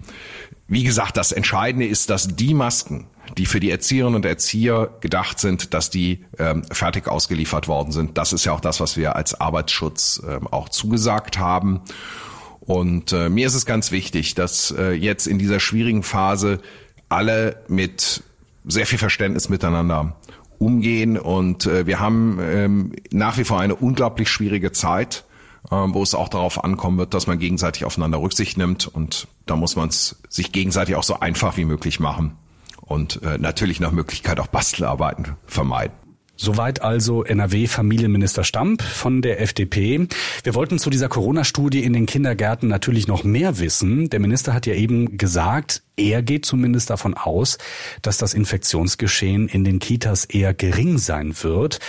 wie 0.68 0.84
gesagt, 0.84 1.18
das 1.18 1.32
Entscheidende 1.32 1.88
ist, 1.88 2.10
dass 2.10 2.28
die 2.28 2.54
Masken, 2.54 3.08
die 3.38 3.46
für 3.46 3.60
die 3.60 3.72
Erzieherinnen 3.72 4.16
und 4.16 4.26
Erzieher 4.26 4.90
gedacht 5.02 5.40
sind, 5.40 5.74
dass 5.74 5.90
die 5.90 6.26
ähm, 6.40 6.64
fertig 6.72 7.08
ausgeliefert 7.08 7.68
worden 7.68 7.92
sind. 7.92 8.18
Das 8.18 8.34
ist 8.34 8.46
ja 8.46 8.54
auch 8.54 8.60
das, 8.60 8.80
was 8.80 8.98
wir 8.98 9.16
als 9.16 9.40
Arbeitsschutz 9.40 10.22
ähm, 10.28 10.48
auch 10.48 10.70
zugesagt 10.70 11.38
haben. 11.38 11.82
Und 12.60 13.14
äh, 13.14 13.30
mir 13.30 13.48
ist 13.48 13.56
es 13.56 13.66
ganz 13.66 13.92
wichtig, 13.92 14.36
dass 14.36 14.72
äh, 14.72 14.92
jetzt 14.92 15.26
in 15.26 15.40
dieser 15.40 15.62
schwierigen 15.62 16.04
Phase 16.04 16.60
alle 17.10 17.64
mit 17.68 18.24
sehr 18.66 18.86
viel 18.86 19.00
Verständnis 19.00 19.50
miteinander 19.50 20.16
umgehen. 20.60 21.18
Und 21.18 21.66
äh, 21.66 21.86
wir 21.86 22.00
haben 22.00 22.40
ähm, 22.42 22.94
nach 23.12 23.38
wie 23.38 23.44
vor 23.44 23.60
eine 23.60 23.76
unglaublich 23.76 24.30
schwierige 24.30 24.72
Zeit, 24.72 25.26
äh, 25.70 25.76
wo 25.76 26.04
es 26.04 26.16
auch 26.16 26.30
darauf 26.30 26.64
ankommen 26.64 26.98
wird, 26.98 27.14
dass 27.14 27.28
man 27.28 27.40
gegenseitig 27.40 27.86
aufeinander 27.86 28.22
Rücksicht 28.22 28.58
nimmt. 28.58 28.88
Und 28.88 29.28
da 29.46 29.56
muss 29.56 29.76
man 29.76 29.90
es 29.90 30.22
sich 30.30 30.52
gegenseitig 30.52 30.96
auch 30.96 31.04
so 31.04 31.20
einfach 31.20 31.58
wie 31.58 31.66
möglich 31.66 32.00
machen. 32.00 32.38
Und 32.82 33.22
äh, 33.24 33.38
natürlich 33.38 33.80
nach 33.80 33.92
Möglichkeit 33.92 34.40
auch 34.40 34.48
Bastelarbeiten 34.48 35.36
vermeiden. 35.46 36.07
Soweit 36.38 36.84
also 36.84 37.24
NRW-Familienminister 37.24 38.44
Stamp 38.44 38.84
von 38.84 39.24
der 39.24 39.42
FDP. 39.42 40.08
Wir 40.44 40.54
wollten 40.54 40.78
zu 40.78 40.92
dieser 40.92 41.10
Corona-Studie 41.10 41.84
in 41.84 41.94
den 41.94 42.06
Kindergärten 42.06 42.70
natürlich 42.70 43.08
noch 43.08 43.24
mehr 43.24 43.58
wissen. 43.58 44.10
Der 44.12 44.20
Minister 44.20 44.54
hat 44.54 44.68
ja 44.68 44.76
eben 44.76 45.18
gesagt, 45.18 45.82
er 45.98 46.22
geht 46.22 46.46
zumindest 46.46 46.92
davon 46.92 47.16
aus, 47.16 47.58
dass 48.04 48.20
das 48.20 48.36
Infektionsgeschehen 48.36 49.48
in 49.48 49.64
den 49.64 49.80
Kitas 49.80 50.26
eher 50.26 50.54
gering 50.54 51.00
sein 51.00 51.34
wird. 51.42 51.80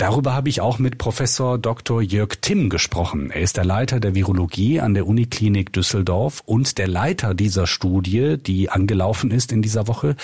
Darüber 0.00 0.32
habe 0.32 0.48
ich 0.48 0.62
auch 0.62 0.78
mit 0.78 0.96
Professor 0.96 1.58
Dr. 1.58 2.00
Jörg 2.00 2.36
Timm 2.40 2.70
gesprochen. 2.70 3.30
Er 3.30 3.42
ist 3.42 3.58
der 3.58 3.66
Leiter 3.66 4.00
der 4.00 4.14
Virologie 4.14 4.80
an 4.80 4.94
der 4.94 5.06
Uniklinik 5.06 5.74
Düsseldorf 5.74 6.42
und 6.46 6.78
der 6.78 6.88
Leiter 6.88 7.34
dieser 7.34 7.66
Studie, 7.66 8.38
die 8.38 8.70
angelaufen 8.70 9.30
ist 9.30 9.52
in 9.52 9.60
dieser 9.60 9.88
Woche. 9.88 10.16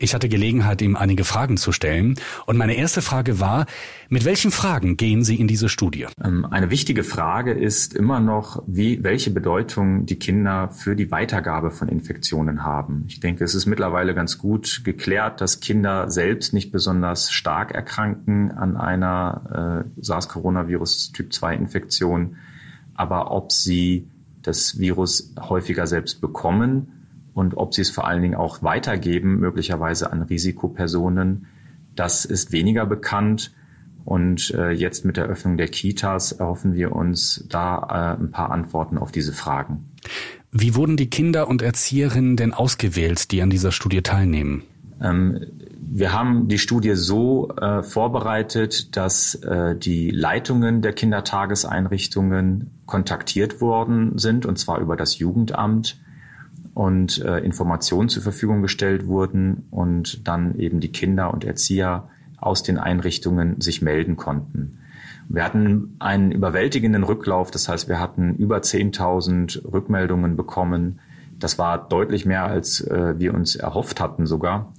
Ich 0.00 0.12
hatte 0.12 0.28
Gelegenheit, 0.28 0.82
ihm 0.82 0.96
einige 0.96 1.24
Fragen 1.24 1.56
zu 1.56 1.72
stellen. 1.72 2.16
Und 2.44 2.58
meine 2.58 2.74
erste 2.74 3.00
Frage 3.00 3.40
war, 3.40 3.64
mit 4.10 4.26
welchen 4.26 4.50
Fragen 4.50 4.98
gehen 4.98 5.24
Sie 5.24 5.36
in 5.36 5.48
diese 5.48 5.70
Studie? 5.70 6.08
Ähm, 6.22 6.44
eine 6.44 6.70
wichtige 6.70 7.02
Frage 7.02 7.52
ist 7.52 7.94
immer 7.94 8.20
noch, 8.20 8.62
wie, 8.66 9.02
welche 9.02 9.30
Bedeutung 9.30 10.04
die 10.04 10.16
Kinder 10.16 10.68
für 10.68 10.94
die 10.94 11.10
Weitergabe 11.10 11.70
von 11.70 11.88
Infektionen 11.88 12.64
haben. 12.64 13.06
Ich 13.08 13.20
denke, 13.20 13.44
es 13.44 13.54
ist 13.54 13.64
mittlerweile 13.64 14.14
ganz 14.14 14.36
gut 14.36 14.82
geklärt, 14.84 15.40
dass 15.40 15.60
Kinder 15.60 16.10
selbst 16.10 16.52
nicht 16.52 16.70
besonders 16.70 17.32
stark 17.32 17.72
erkranken 17.72 18.50
an 18.50 18.76
einer 18.76 19.21
äh, 19.22 20.02
SARS-Coronavirus 20.02 21.12
Typ 21.12 21.32
2 21.32 21.56
Infektion, 21.56 22.36
aber 22.94 23.30
ob 23.30 23.52
sie 23.52 24.08
das 24.42 24.78
Virus 24.78 25.34
häufiger 25.40 25.86
selbst 25.86 26.20
bekommen 26.20 27.04
und 27.34 27.56
ob 27.56 27.74
sie 27.74 27.82
es 27.82 27.90
vor 27.90 28.06
allen 28.06 28.22
Dingen 28.22 28.34
auch 28.34 28.62
weitergeben, 28.62 29.38
möglicherweise 29.38 30.12
an 30.12 30.22
Risikopersonen, 30.22 31.46
das 31.94 32.24
ist 32.24 32.52
weniger 32.52 32.86
bekannt. 32.86 33.52
Und 34.04 34.50
äh, 34.54 34.70
jetzt 34.70 35.04
mit 35.04 35.16
der 35.16 35.26
Öffnung 35.26 35.56
der 35.56 35.68
Kitas 35.68 36.32
erhoffen 36.32 36.74
wir 36.74 36.94
uns 36.94 37.44
da 37.48 38.16
äh, 38.18 38.20
ein 38.20 38.32
paar 38.32 38.50
Antworten 38.50 38.98
auf 38.98 39.12
diese 39.12 39.32
Fragen. 39.32 39.92
Wie 40.50 40.74
wurden 40.74 40.96
die 40.96 41.08
Kinder 41.08 41.48
und 41.48 41.62
Erzieherinnen 41.62 42.36
denn 42.36 42.52
ausgewählt, 42.52 43.30
die 43.30 43.42
an 43.42 43.50
dieser 43.50 43.70
Studie 43.70 44.02
teilnehmen? 44.02 44.64
Ähm, 45.00 45.40
wir 45.94 46.14
haben 46.14 46.48
die 46.48 46.58
Studie 46.58 46.94
so 46.94 47.50
äh, 47.50 47.82
vorbereitet, 47.82 48.96
dass 48.96 49.34
äh, 49.34 49.76
die 49.76 50.10
Leitungen 50.10 50.80
der 50.80 50.94
Kindertageseinrichtungen 50.94 52.70
kontaktiert 52.86 53.60
worden 53.60 54.16
sind, 54.16 54.46
und 54.46 54.58
zwar 54.58 54.78
über 54.78 54.96
das 54.96 55.18
Jugendamt 55.18 56.00
und 56.72 57.22
äh, 57.22 57.40
Informationen 57.40 58.08
zur 58.08 58.22
Verfügung 58.22 58.62
gestellt 58.62 59.06
wurden 59.06 59.66
und 59.70 60.26
dann 60.26 60.58
eben 60.58 60.80
die 60.80 60.90
Kinder 60.90 61.32
und 61.32 61.44
Erzieher 61.44 62.08
aus 62.38 62.62
den 62.62 62.78
Einrichtungen 62.78 63.60
sich 63.60 63.82
melden 63.82 64.16
konnten. 64.16 64.78
Wir 65.28 65.44
hatten 65.44 65.96
einen 65.98 66.32
überwältigenden 66.32 67.04
Rücklauf, 67.04 67.50
das 67.50 67.68
heißt, 67.68 67.90
wir 67.90 68.00
hatten 68.00 68.34
über 68.36 68.56
10.000 68.60 69.70
Rückmeldungen 69.70 70.36
bekommen. 70.36 71.00
Das 71.38 71.58
war 71.58 71.86
deutlich 71.86 72.24
mehr, 72.24 72.44
als 72.44 72.80
äh, 72.80 73.18
wir 73.18 73.34
uns 73.34 73.56
erhofft 73.56 74.00
hatten 74.00 74.24
sogar 74.24 74.72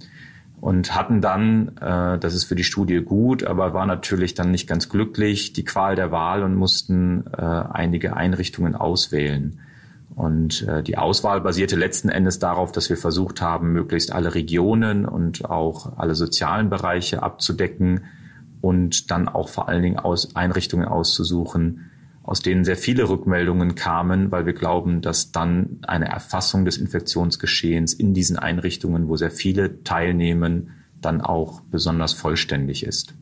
und 0.64 0.96
hatten 0.96 1.20
dann, 1.20 1.76
äh, 1.82 2.18
das 2.18 2.34
ist 2.34 2.46
für 2.46 2.56
die 2.56 2.64
Studie 2.64 3.02
gut, 3.02 3.44
aber 3.44 3.74
war 3.74 3.86
natürlich 3.86 4.34
dann 4.34 4.50
nicht 4.50 4.66
ganz 4.66 4.88
glücklich, 4.88 5.52
die 5.52 5.66
Qual 5.66 5.98
der 5.98 6.10
Wahl 6.14 6.42
und 6.42 6.56
mussten 6.56 7.26
äh, 7.38 7.42
einige 7.42 8.16
Einrichtungen 8.16 8.74
auswählen. 8.74 9.60
Und 10.16 10.66
äh, 10.66 10.82
die 10.82 10.98
Auswahl 10.98 11.42
basierte 11.42 11.76
letzten 11.76 12.08
Endes 12.08 12.40
darauf, 12.40 12.72
dass 12.72 12.90
wir 12.90 12.96
versucht 12.96 13.42
haben, 13.42 13.74
möglichst 13.74 14.14
alle 14.14 14.36
Regionen 14.36 15.06
und 15.06 15.44
auch 15.50 15.98
alle 15.98 16.16
sozialen 16.16 16.70
Bereiche 16.70 17.24
abzudecken 17.24 18.06
und 18.62 19.12
dann 19.12 19.28
auch 19.28 19.50
vor 19.50 19.68
allen 19.68 19.84
Dingen 19.84 20.00
aus 20.00 20.34
Einrichtungen 20.38 20.88
auszusuchen, 20.88 21.92
aus 22.24 22.42
denen 22.42 22.64
sehr 22.64 22.78
viele 22.78 23.10
Rückmeldungen 23.10 23.76
kamen, 23.76 24.32
weil 24.32 24.46
wir 24.46 24.54
glauben, 24.54 25.02
dass 25.02 25.32
dann 25.32 25.80
eine 25.86 26.06
Erfassung 26.06 26.64
des 26.66 26.78
Infektionsgeschehens 26.78 27.94
in 27.94 28.14
diesen 28.14 28.40
Einrichtungen, 28.40 29.10
wo 29.10 29.18
sehr 29.18 29.32
viele 29.32 29.84
teilnehmen, 29.84 30.72
dann 31.02 31.22
auch 31.22 31.62
besonders 31.70 32.14
vollständig 32.14 32.84
ist. 32.84 33.14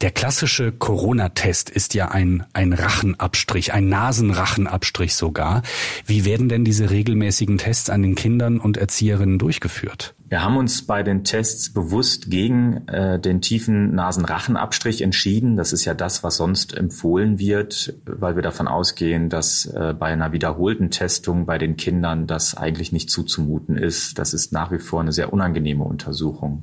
Der 0.00 0.10
klassische 0.10 0.72
Corona-Test 0.72 1.68
ist 1.68 1.92
ja 1.92 2.08
ein, 2.08 2.44
ein 2.54 2.72
Rachenabstrich, 2.72 3.74
ein 3.74 3.90
Nasenrachenabstrich 3.90 5.14
sogar. 5.14 5.62
Wie 6.06 6.24
werden 6.24 6.48
denn 6.48 6.64
diese 6.64 6.88
regelmäßigen 6.88 7.58
Tests 7.58 7.90
an 7.90 8.00
den 8.00 8.14
Kindern 8.14 8.58
und 8.58 8.78
Erzieherinnen 8.78 9.38
durchgeführt? 9.38 10.14
Wir 10.32 10.42
haben 10.42 10.56
uns 10.56 10.86
bei 10.86 11.02
den 11.02 11.24
Tests 11.24 11.68
bewusst 11.68 12.30
gegen 12.30 12.88
äh, 12.88 13.20
den 13.20 13.42
tiefen 13.42 13.94
Nasenrachenabstrich 13.94 15.02
entschieden. 15.02 15.58
Das 15.58 15.74
ist 15.74 15.84
ja 15.84 15.92
das, 15.92 16.24
was 16.24 16.38
sonst 16.38 16.74
empfohlen 16.74 17.38
wird, 17.38 17.92
weil 18.06 18.34
wir 18.34 18.42
davon 18.42 18.66
ausgehen, 18.66 19.28
dass 19.28 19.66
äh, 19.66 19.92
bei 19.92 20.06
einer 20.06 20.32
wiederholten 20.32 20.90
Testung 20.90 21.44
bei 21.44 21.58
den 21.58 21.76
Kindern 21.76 22.26
das 22.26 22.56
eigentlich 22.56 22.92
nicht 22.92 23.10
zuzumuten 23.10 23.76
ist. 23.76 24.18
Das 24.18 24.32
ist 24.32 24.54
nach 24.54 24.72
wie 24.72 24.78
vor 24.78 25.02
eine 25.02 25.12
sehr 25.12 25.34
unangenehme 25.34 25.84
Untersuchung. 25.84 26.62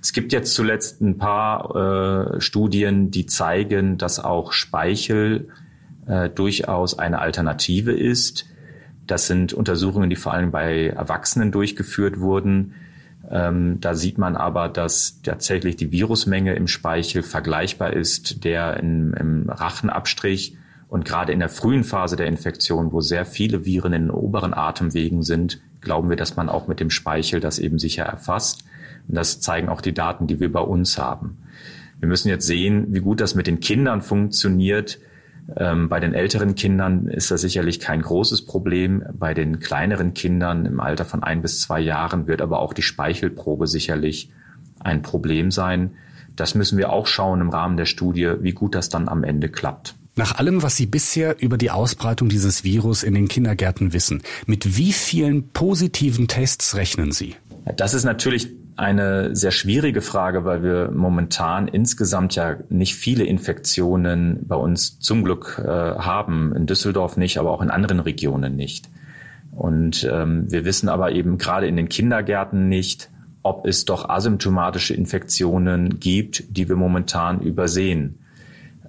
Es 0.00 0.12
gibt 0.12 0.32
jetzt 0.32 0.54
zuletzt 0.54 1.00
ein 1.00 1.18
paar 1.18 2.36
äh, 2.36 2.40
Studien, 2.40 3.10
die 3.10 3.26
zeigen, 3.26 3.98
dass 3.98 4.20
auch 4.20 4.52
Speichel 4.52 5.48
äh, 6.06 6.28
durchaus 6.28 6.96
eine 6.96 7.18
Alternative 7.18 7.90
ist. 7.90 8.46
Das 9.08 9.26
sind 9.26 9.52
Untersuchungen, 9.52 10.10
die 10.10 10.14
vor 10.14 10.32
allem 10.32 10.52
bei 10.52 10.86
Erwachsenen 10.86 11.50
durchgeführt 11.50 12.20
wurden 12.20 12.74
ähm, 13.30 13.78
da 13.80 13.94
sieht 13.94 14.18
man 14.18 14.36
aber, 14.36 14.68
dass 14.68 15.22
tatsächlich 15.22 15.76
die 15.76 15.92
Virusmenge 15.92 16.54
im 16.54 16.66
Speichel 16.66 17.22
vergleichbar 17.22 17.92
ist 17.92 18.44
der 18.44 18.78
im, 18.78 19.14
im 19.14 19.48
Rachenabstrich. 19.48 20.56
Und 20.88 21.04
gerade 21.04 21.32
in 21.32 21.38
der 21.38 21.48
frühen 21.48 21.84
Phase 21.84 22.16
der 22.16 22.26
Infektion, 22.26 22.90
wo 22.90 23.00
sehr 23.00 23.24
viele 23.24 23.64
Viren 23.64 23.92
in 23.92 24.02
den 24.02 24.10
oberen 24.10 24.52
Atemwegen 24.52 25.22
sind, 25.22 25.60
glauben 25.80 26.10
wir, 26.10 26.16
dass 26.16 26.34
man 26.34 26.48
auch 26.48 26.66
mit 26.66 26.80
dem 26.80 26.90
Speichel 26.90 27.38
das 27.38 27.60
eben 27.60 27.78
sicher 27.78 28.02
erfasst. 28.02 28.64
Und 29.06 29.14
das 29.14 29.40
zeigen 29.40 29.68
auch 29.68 29.80
die 29.80 29.94
Daten, 29.94 30.26
die 30.26 30.40
wir 30.40 30.52
bei 30.52 30.60
uns 30.60 30.98
haben. 30.98 31.38
Wir 32.00 32.08
müssen 32.08 32.28
jetzt 32.28 32.46
sehen, 32.46 32.86
wie 32.88 33.00
gut 33.00 33.20
das 33.20 33.36
mit 33.36 33.46
den 33.46 33.60
Kindern 33.60 34.02
funktioniert. 34.02 34.98
Ähm, 35.56 35.88
bei 35.88 36.00
den 36.00 36.14
älteren 36.14 36.54
Kindern 36.54 37.06
ist 37.06 37.30
das 37.30 37.40
sicherlich 37.40 37.80
kein 37.80 38.02
großes 38.02 38.46
Problem. 38.46 39.04
Bei 39.12 39.34
den 39.34 39.60
kleineren 39.60 40.14
Kindern 40.14 40.66
im 40.66 40.80
Alter 40.80 41.04
von 41.04 41.22
ein 41.22 41.42
bis 41.42 41.60
zwei 41.60 41.80
Jahren 41.80 42.26
wird 42.26 42.40
aber 42.42 42.60
auch 42.60 42.72
die 42.72 42.82
Speichelprobe 42.82 43.66
sicherlich 43.66 44.30
ein 44.78 45.02
Problem 45.02 45.50
sein. 45.50 45.92
Das 46.36 46.54
müssen 46.54 46.78
wir 46.78 46.92
auch 46.92 47.06
schauen 47.06 47.40
im 47.40 47.50
Rahmen 47.50 47.76
der 47.76 47.86
Studie, 47.86 48.32
wie 48.40 48.52
gut 48.52 48.74
das 48.74 48.88
dann 48.88 49.08
am 49.08 49.24
Ende 49.24 49.48
klappt. 49.48 49.94
Nach 50.16 50.36
allem, 50.36 50.62
was 50.62 50.76
Sie 50.76 50.86
bisher 50.86 51.40
über 51.40 51.56
die 51.56 51.70
Ausbreitung 51.70 52.28
dieses 52.28 52.64
Virus 52.64 53.02
in 53.02 53.14
den 53.14 53.28
Kindergärten 53.28 53.92
wissen, 53.92 54.22
mit 54.46 54.76
wie 54.76 54.92
vielen 54.92 55.48
positiven 55.50 56.28
Tests 56.28 56.76
rechnen 56.76 57.12
Sie? 57.12 57.36
Das 57.76 57.94
ist 57.94 58.04
natürlich 58.04 58.48
eine 58.80 59.36
sehr 59.36 59.50
schwierige 59.50 60.00
Frage, 60.00 60.46
weil 60.46 60.62
wir 60.62 60.90
momentan 60.90 61.68
insgesamt 61.68 62.34
ja 62.34 62.56
nicht 62.70 62.94
viele 62.94 63.24
Infektionen 63.24 64.40
bei 64.48 64.56
uns 64.56 64.98
zum 64.98 65.22
Glück 65.22 65.60
äh, 65.62 65.68
haben. 65.68 66.56
In 66.56 66.64
Düsseldorf 66.64 67.18
nicht, 67.18 67.36
aber 67.36 67.50
auch 67.50 67.60
in 67.60 67.70
anderen 67.70 68.00
Regionen 68.00 68.56
nicht. 68.56 68.88
Und 69.52 70.08
ähm, 70.10 70.50
wir 70.50 70.64
wissen 70.64 70.88
aber 70.88 71.12
eben 71.12 71.36
gerade 71.36 71.66
in 71.66 71.76
den 71.76 71.90
Kindergärten 71.90 72.70
nicht, 72.70 73.10
ob 73.42 73.66
es 73.66 73.84
doch 73.84 74.08
asymptomatische 74.08 74.94
Infektionen 74.94 76.00
gibt, 76.00 76.44
die 76.56 76.68
wir 76.70 76.76
momentan 76.76 77.42
übersehen. 77.42 78.18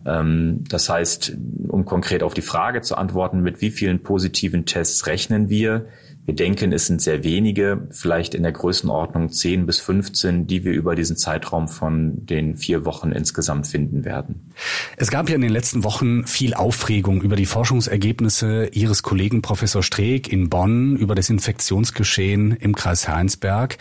Ähm, 0.06 0.64
das 0.70 0.90
heißt, 0.90 1.36
um 1.68 1.84
konkret 1.84 2.24
auf 2.24 2.34
die 2.34 2.42
Frage 2.42 2.82
zu 2.82 2.96
antworten, 2.96 3.42
mit 3.42 3.60
wie 3.60 3.72
vielen 3.72 4.00
positiven 4.04 4.66
Tests 4.66 5.06
rechnen 5.08 5.50
wir? 5.50 5.88
Wir 6.26 6.36
denken, 6.36 6.72
es 6.72 6.86
sind 6.86 7.02
sehr 7.02 7.24
wenige, 7.24 7.88
vielleicht 7.90 8.36
in 8.36 8.44
der 8.44 8.52
Größenordnung 8.52 9.32
10 9.32 9.66
bis 9.66 9.80
15, 9.80 10.46
die 10.46 10.64
wir 10.64 10.72
über 10.72 10.96
diesen 10.96 11.18
Zeitraum 11.18 11.68
von 11.68 12.26
den 12.26 12.56
vier 12.56 12.86
Wochen 12.86 13.12
insgesamt 13.12 13.66
finden 13.66 14.06
werden. 14.06 14.54
Es 14.98 15.10
gab 15.10 15.30
ja 15.30 15.36
in 15.36 15.42
den 15.42 15.52
letzten 15.52 15.84
Wochen 15.84 16.28
viel 16.28 16.54
Aufregung 16.54 17.24
über 17.24 17.36
die 17.36 17.48
Forschungsergebnisse 17.48 18.70
Ihres 18.72 19.02
Kollegen 19.02 19.42
Professor 19.42 19.82
Streeck 19.82 20.32
in 20.32 20.50
Bonn 20.50 20.96
über 20.96 21.16
das 21.16 21.30
Infektionsgeschehen 21.30 22.52
im 22.52 22.76
Kreis 22.76 23.08
Heinsberg. 23.08 23.78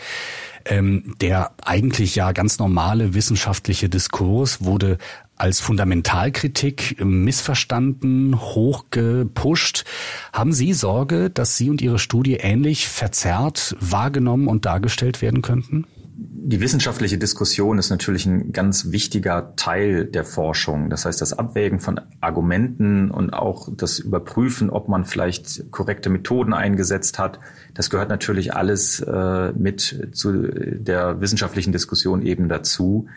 Ähm, 0.63 1.15
der 1.19 1.53
eigentlich 1.63 2.15
ja 2.15 2.33
ganz 2.33 2.59
normale 2.59 3.15
wissenschaftliche 3.15 3.89
Diskurs 3.89 4.63
wurde 4.63 4.99
als 5.41 5.59
Fundamentalkritik 5.59 7.03
missverstanden, 7.03 8.39
hochgepusht. 8.39 9.85
Haben 10.31 10.53
Sie 10.53 10.71
Sorge, 10.73 11.31
dass 11.31 11.57
Sie 11.57 11.71
und 11.71 11.81
Ihre 11.81 11.97
Studie 11.97 12.35
ähnlich 12.35 12.87
verzerrt, 12.87 13.75
wahrgenommen 13.79 14.47
und 14.47 14.65
dargestellt 14.67 15.23
werden 15.23 15.41
könnten? 15.41 15.87
Die 16.15 16.61
wissenschaftliche 16.61 17.17
Diskussion 17.17 17.79
ist 17.79 17.89
natürlich 17.89 18.27
ein 18.27 18.51
ganz 18.51 18.91
wichtiger 18.91 19.55
Teil 19.55 20.05
der 20.05 20.25
Forschung. 20.25 20.91
Das 20.91 21.05
heißt, 21.05 21.19
das 21.19 21.33
Abwägen 21.33 21.79
von 21.79 21.99
Argumenten 22.19 23.09
und 23.09 23.33
auch 23.33 23.69
das 23.75 23.97
Überprüfen, 23.97 24.69
ob 24.69 24.89
man 24.89 25.05
vielleicht 25.05 25.71
korrekte 25.71 26.11
Methoden 26.11 26.53
eingesetzt 26.53 27.17
hat, 27.17 27.39
das 27.73 27.89
gehört 27.89 28.09
natürlich 28.09 28.53
alles 28.53 28.99
äh, 28.99 29.53
mit 29.53 30.09
zu 30.13 30.33
der 30.33 31.19
wissenschaftlichen 31.19 31.71
Diskussion 31.71 32.21
eben 32.21 32.47
dazu. 32.47 33.07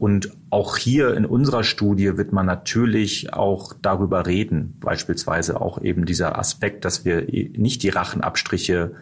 Und 0.00 0.30
auch 0.48 0.78
hier 0.78 1.14
in 1.14 1.26
unserer 1.26 1.62
Studie 1.62 2.16
wird 2.16 2.32
man 2.32 2.46
natürlich 2.46 3.34
auch 3.34 3.74
darüber 3.82 4.24
reden, 4.24 4.78
beispielsweise 4.80 5.60
auch 5.60 5.82
eben 5.82 6.06
dieser 6.06 6.38
Aspekt, 6.38 6.86
dass 6.86 7.04
wir 7.04 7.26
nicht 7.26 7.82
die 7.82 7.90
Rachenabstriche 7.90 8.92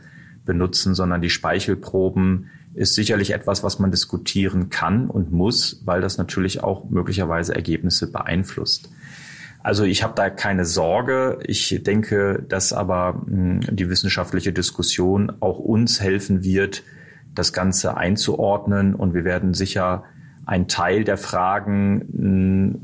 benutzen, 0.44 0.96
sondern 0.96 1.22
die 1.22 1.30
Speichelproben 1.30 2.50
ist 2.74 2.96
sicherlich 2.96 3.32
etwas, 3.32 3.62
was 3.62 3.78
man 3.78 3.92
diskutieren 3.92 4.70
kann 4.70 5.08
und 5.08 5.30
muss, 5.30 5.82
weil 5.84 6.00
das 6.00 6.18
natürlich 6.18 6.64
auch 6.64 6.90
möglicherweise 6.90 7.54
Ergebnisse 7.54 8.10
beeinflusst. 8.10 8.90
Also 9.62 9.84
ich 9.84 10.02
habe 10.02 10.14
da 10.16 10.30
keine 10.30 10.64
Sorge. 10.64 11.38
Ich 11.44 11.80
denke, 11.84 12.44
dass 12.48 12.72
aber 12.72 13.22
hm, 13.24 13.60
die 13.70 13.88
wissenschaftliche 13.88 14.52
Diskussion 14.52 15.30
auch 15.38 15.60
uns 15.60 16.00
helfen 16.00 16.42
wird, 16.42 16.82
das 17.36 17.52
Ganze 17.52 17.96
einzuordnen. 17.96 18.96
Und 18.96 19.14
wir 19.14 19.22
werden 19.22 19.54
sicher 19.54 20.02
einen 20.48 20.66
Teil 20.66 21.04
der 21.04 21.18
Fragen 21.18 22.08
hm, 22.10 22.78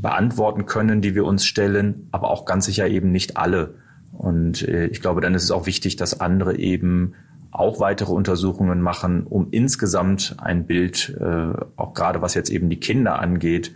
beantworten 0.00 0.64
können, 0.64 1.02
die 1.02 1.14
wir 1.14 1.26
uns 1.26 1.44
stellen, 1.44 2.08
aber 2.10 2.30
auch 2.30 2.46
ganz 2.46 2.64
sicher 2.64 2.88
eben 2.88 3.12
nicht 3.12 3.36
alle. 3.36 3.74
Und 4.12 4.66
äh, 4.66 4.86
ich 4.86 5.02
glaube, 5.02 5.20
dann 5.20 5.34
ist 5.34 5.44
es 5.44 5.50
auch 5.50 5.66
wichtig, 5.66 5.96
dass 5.96 6.20
andere 6.20 6.56
eben 6.56 7.12
auch 7.50 7.80
weitere 7.80 8.12
Untersuchungen 8.12 8.80
machen, 8.80 9.26
um 9.26 9.48
insgesamt 9.50 10.36
ein 10.38 10.66
Bild, 10.66 11.14
äh, 11.20 11.52
auch 11.76 11.92
gerade 11.92 12.22
was 12.22 12.32
jetzt 12.32 12.48
eben 12.48 12.70
die 12.70 12.80
Kinder 12.80 13.18
angeht, 13.18 13.72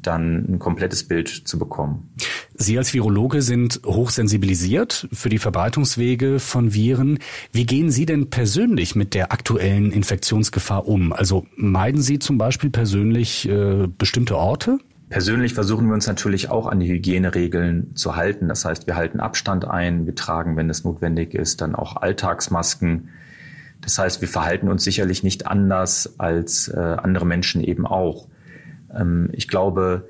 dann 0.00 0.46
ein 0.48 0.58
komplettes 0.60 1.02
Bild 1.02 1.28
zu 1.28 1.58
bekommen. 1.58 2.14
Sie 2.60 2.76
als 2.76 2.92
Virologe 2.92 3.40
sind 3.40 3.80
hochsensibilisiert 3.86 5.08
für 5.12 5.28
die 5.28 5.38
Verbreitungswege 5.38 6.40
von 6.40 6.74
Viren. 6.74 7.20
Wie 7.52 7.64
gehen 7.64 7.88
Sie 7.88 8.04
denn 8.04 8.30
persönlich 8.30 8.96
mit 8.96 9.14
der 9.14 9.30
aktuellen 9.30 9.92
Infektionsgefahr 9.92 10.88
um? 10.88 11.12
Also 11.12 11.46
meiden 11.54 12.02
Sie 12.02 12.18
zum 12.18 12.36
Beispiel 12.36 12.70
persönlich 12.70 13.48
äh, 13.48 13.86
bestimmte 13.86 14.36
Orte? 14.36 14.78
Persönlich 15.08 15.54
versuchen 15.54 15.86
wir 15.86 15.94
uns 15.94 16.08
natürlich 16.08 16.50
auch 16.50 16.66
an 16.66 16.80
die 16.80 16.88
Hygieneregeln 16.88 17.94
zu 17.94 18.16
halten. 18.16 18.48
Das 18.48 18.64
heißt, 18.64 18.88
wir 18.88 18.96
halten 18.96 19.20
Abstand 19.20 19.64
ein, 19.64 20.06
wir 20.06 20.16
tragen, 20.16 20.56
wenn 20.56 20.68
es 20.68 20.82
notwendig 20.82 21.34
ist, 21.34 21.60
dann 21.60 21.76
auch 21.76 21.96
Alltagsmasken. 21.96 23.10
Das 23.80 23.96
heißt, 23.98 24.20
wir 24.20 24.28
verhalten 24.28 24.68
uns 24.68 24.82
sicherlich 24.82 25.22
nicht 25.22 25.46
anders 25.46 26.18
als 26.18 26.66
äh, 26.66 26.76
andere 26.76 27.24
Menschen 27.24 27.62
eben 27.62 27.86
auch. 27.86 28.26
Ähm, 28.92 29.30
ich 29.32 29.46
glaube, 29.46 30.08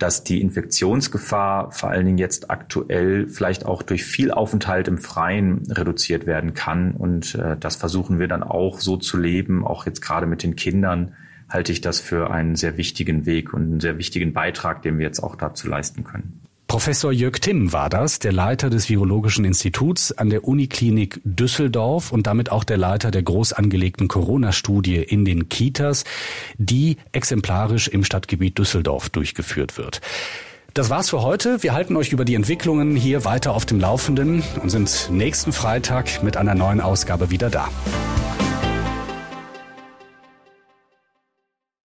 dass 0.00 0.24
die 0.24 0.40
Infektionsgefahr 0.40 1.70
vor 1.72 1.90
allen 1.90 2.06
Dingen 2.06 2.18
jetzt 2.18 2.50
aktuell 2.50 3.28
vielleicht 3.28 3.66
auch 3.66 3.82
durch 3.82 4.02
viel 4.02 4.30
Aufenthalt 4.30 4.88
im 4.88 4.98
Freien 4.98 5.62
reduziert 5.70 6.26
werden 6.26 6.54
kann. 6.54 6.92
Und 6.92 7.34
äh, 7.34 7.56
das 7.58 7.76
versuchen 7.76 8.18
wir 8.18 8.26
dann 8.26 8.42
auch 8.42 8.80
so 8.80 8.96
zu 8.96 9.18
leben, 9.18 9.64
auch 9.64 9.86
jetzt 9.86 10.00
gerade 10.00 10.26
mit 10.26 10.42
den 10.42 10.56
Kindern, 10.56 11.14
halte 11.50 11.72
ich 11.72 11.80
das 11.82 12.00
für 12.00 12.30
einen 12.30 12.56
sehr 12.56 12.78
wichtigen 12.78 13.26
Weg 13.26 13.52
und 13.52 13.62
einen 13.62 13.80
sehr 13.80 13.98
wichtigen 13.98 14.32
Beitrag, 14.32 14.82
den 14.82 14.98
wir 14.98 15.06
jetzt 15.06 15.22
auch 15.22 15.36
dazu 15.36 15.68
leisten 15.68 16.02
können. 16.02 16.40
Professor 16.70 17.10
Jörg 17.10 17.40
Timm 17.40 17.72
war 17.72 17.90
das, 17.90 18.20
der 18.20 18.30
Leiter 18.30 18.70
des 18.70 18.88
Virologischen 18.88 19.44
Instituts 19.44 20.12
an 20.12 20.30
der 20.30 20.44
Uniklinik 20.44 21.20
Düsseldorf 21.24 22.12
und 22.12 22.28
damit 22.28 22.52
auch 22.52 22.62
der 22.62 22.76
Leiter 22.76 23.10
der 23.10 23.24
groß 23.24 23.54
angelegten 23.54 24.06
Corona-Studie 24.06 24.98
in 24.98 25.24
den 25.24 25.48
Kitas, 25.48 26.04
die 26.58 26.96
exemplarisch 27.10 27.88
im 27.88 28.04
Stadtgebiet 28.04 28.56
Düsseldorf 28.56 29.10
durchgeführt 29.10 29.78
wird. 29.78 30.00
Das 30.72 30.90
war's 30.90 31.10
für 31.10 31.22
heute. 31.22 31.64
Wir 31.64 31.74
halten 31.74 31.96
euch 31.96 32.12
über 32.12 32.24
die 32.24 32.36
Entwicklungen 32.36 32.94
hier 32.94 33.24
weiter 33.24 33.52
auf 33.52 33.66
dem 33.66 33.80
Laufenden 33.80 34.44
und 34.62 34.70
sind 34.70 35.08
nächsten 35.10 35.52
Freitag 35.52 36.22
mit 36.22 36.36
einer 36.36 36.54
neuen 36.54 36.80
Ausgabe 36.80 37.32
wieder 37.32 37.50
da. 37.50 37.68